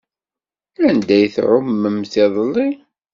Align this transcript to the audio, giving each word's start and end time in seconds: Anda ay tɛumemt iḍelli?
Anda 0.87 1.13
ay 1.15 1.27
tɛumemt 1.35 2.13
iḍelli? 2.23 2.69